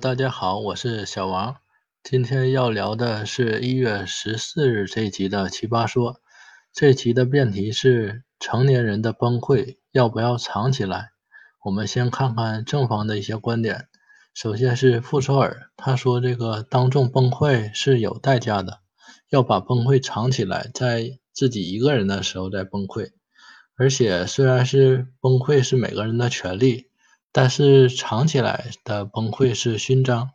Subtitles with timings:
[0.00, 1.58] 大家好，我是小王。
[2.02, 6.14] 今天要聊的是一月十四日这一集的《奇葩说》。
[6.72, 11.12] 这集的辩题是：成年人的崩溃要不要藏起来？
[11.64, 13.86] 我们先看看正方的一些观点。
[14.34, 18.80] 首先是傅首尔，他说这个当众崩溃是有代价的，
[19.28, 23.12] 要把崩溃藏起来，在自己一个人的时候再崩溃。
[23.76, 26.89] 而且虽然是崩溃是每个人的权利。
[27.32, 30.30] 但是藏起来的崩溃是勋章。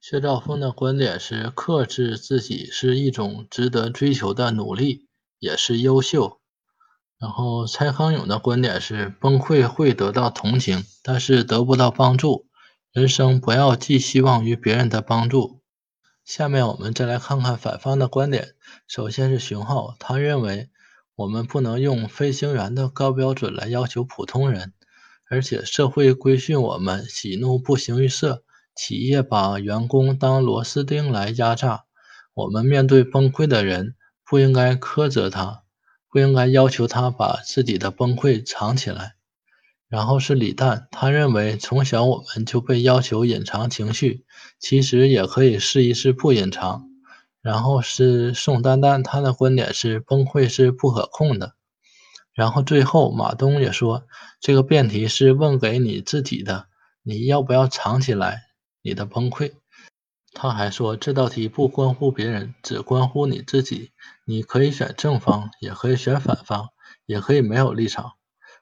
[0.00, 5.06] 薛兆丰的观点是，克制自己是一种值得追求的努力，
[5.38, 6.40] 也是优秀。
[7.18, 12.46] 然后蔡康永的观点是，崩溃会得到同情，但是得不到帮助。
[12.92, 15.62] 人生不要寄希望于别人的帮助。
[16.24, 18.54] 下面我们再来看看反方的观点。
[18.86, 20.68] 首先是熊浩，他认为
[21.14, 24.74] 我们不能用飞行员的高标准来要求普通人。
[25.30, 28.42] 而且社会规训我们喜怒不形于色，
[28.76, 31.84] 企业把员工当螺丝钉来压榨。
[32.34, 35.62] 我们面对崩溃的人，不应该苛责他，
[36.10, 39.14] 不应该要求他把自己的崩溃藏起来。
[39.88, 44.24] 然后是李诞，他认为从小我们就被要求隐藏情绪，
[44.58, 46.84] 其实也可以试一试不隐藏。
[47.40, 51.54] 然后是宋丹丹，她的观点是崩溃是不可控的。
[52.34, 54.06] 然后最后，马东也说，
[54.40, 56.66] 这个辩题是问给你自己的，
[57.02, 58.42] 你要不要藏起来
[58.82, 59.52] 你的崩溃？
[60.32, 63.92] 他还说，这道题不关乎别人，只关乎你自己。
[64.26, 66.70] 你可以选正方，也可以选反方，
[67.06, 68.14] 也可以没有立场。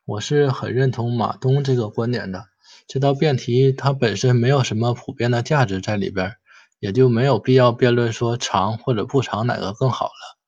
[0.04, 2.44] 我是很认同马东这个观点的。
[2.86, 6.34] 这道辩题它本身没有什么普遍的价值在里边，
[6.78, 10.38] 也就没有必要辩论说藏或者不藏哪个更好了。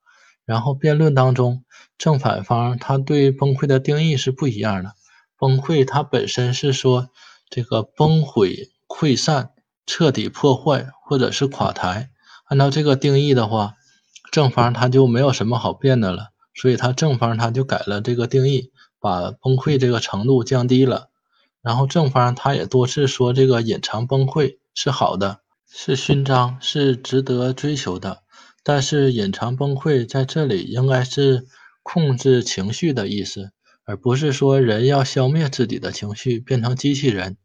[0.44, 1.64] 然后辩论当中，
[1.96, 4.92] 正反方他对崩溃的定义是不一样的。
[5.36, 7.08] 崩溃它本身是说
[7.50, 9.50] 这个崩毁、溃散、
[9.86, 12.10] 彻底破坏或者是垮台。
[12.46, 13.74] 按照这个定义的话，
[14.30, 18.70] 正方他就没有什么好辩的了，所以他正方他就改了这个定义，
[19.00, 21.10] 把崩溃这个程度降低了。
[21.62, 25.40] 然后正方他也多次说这个隐藏崩溃是好的，
[25.70, 28.22] 是勋章，是值得追求的。
[28.62, 31.46] 但是隐藏崩溃在这里应该是
[31.84, 33.52] 控制情绪的意思，
[33.84, 37.36] 而不是说人要消灭自己的情绪，变成机器人。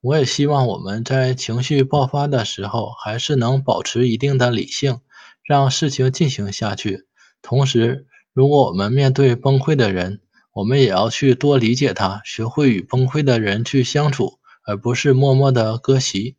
[0.00, 5.00] 我也希望我们在情绪爆发的时候，还是能保持一定的理性，
[5.44, 7.06] 让事情进行下去。
[7.42, 10.20] 同时，如果我们面对崩溃的人，
[10.52, 16.36] 我们也要去多理解他，学会与崩溃的人去相处，而不是默默的割席。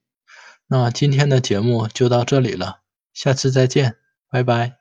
[0.68, 2.80] 那今天的节目就到这里了，
[3.14, 3.98] 下次再见。
[4.32, 4.79] 拜拜。